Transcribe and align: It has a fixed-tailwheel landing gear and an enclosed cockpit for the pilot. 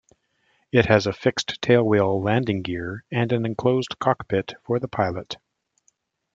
It 0.71 0.87
has 0.87 1.05
a 1.05 1.13
fixed-tailwheel 1.13 2.23
landing 2.23 2.63
gear 2.63 3.03
and 3.11 3.31
an 3.31 3.45
enclosed 3.45 3.99
cockpit 3.99 4.55
for 4.63 4.79
the 4.79 4.87
pilot. 4.87 5.37